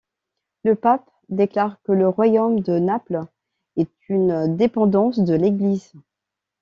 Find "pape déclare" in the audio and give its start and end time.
0.73-1.79